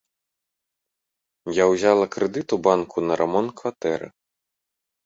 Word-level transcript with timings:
Я 1.61 1.67
ўзяла 1.73 2.05
крэдыт 2.17 2.47
у 2.59 2.61
банку 2.71 2.97
на 3.09 3.13
рамонт 3.23 3.49
кватэры. 3.63 4.07